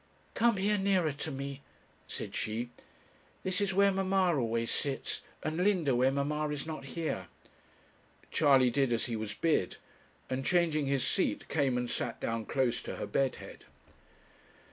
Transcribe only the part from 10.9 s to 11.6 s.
seat,